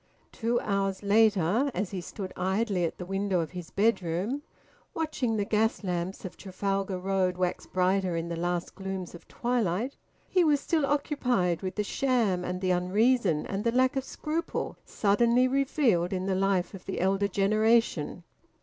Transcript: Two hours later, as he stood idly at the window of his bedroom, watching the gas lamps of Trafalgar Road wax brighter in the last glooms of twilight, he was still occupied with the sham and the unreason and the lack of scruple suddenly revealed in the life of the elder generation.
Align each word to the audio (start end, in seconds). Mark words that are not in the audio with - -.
Two 0.31 0.59
hours 0.61 1.03
later, 1.03 1.69
as 1.75 1.91
he 1.91 2.01
stood 2.01 2.33
idly 2.35 2.85
at 2.85 2.97
the 2.97 3.05
window 3.05 3.39
of 3.39 3.51
his 3.51 3.69
bedroom, 3.69 4.41
watching 4.95 5.37
the 5.37 5.45
gas 5.45 5.83
lamps 5.83 6.25
of 6.25 6.35
Trafalgar 6.35 6.97
Road 6.97 7.37
wax 7.37 7.67
brighter 7.67 8.15
in 8.15 8.27
the 8.27 8.35
last 8.35 8.73
glooms 8.73 9.13
of 9.13 9.27
twilight, 9.27 9.95
he 10.27 10.43
was 10.43 10.59
still 10.59 10.87
occupied 10.87 11.61
with 11.61 11.75
the 11.75 11.83
sham 11.83 12.43
and 12.43 12.61
the 12.61 12.71
unreason 12.71 13.45
and 13.45 13.63
the 13.63 13.71
lack 13.71 13.95
of 13.95 14.03
scruple 14.03 14.75
suddenly 14.83 15.47
revealed 15.47 16.13
in 16.13 16.25
the 16.25 16.33
life 16.33 16.73
of 16.73 16.83
the 16.87 16.99
elder 16.99 17.27
generation. 17.27 18.23